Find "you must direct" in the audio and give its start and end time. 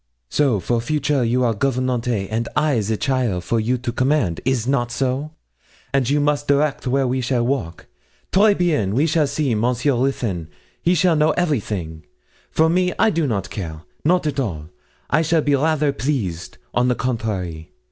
6.09-6.87